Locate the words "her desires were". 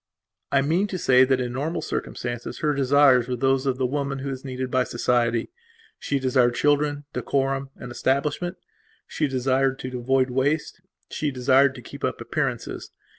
2.61-3.35